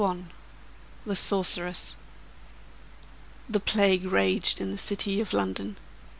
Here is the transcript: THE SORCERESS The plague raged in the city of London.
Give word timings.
THE 1.05 1.15
SORCERESS 1.15 1.97
The 3.47 3.59
plague 3.59 4.03
raged 4.03 4.59
in 4.59 4.71
the 4.71 4.77
city 4.79 5.21
of 5.21 5.31
London. 5.31 5.75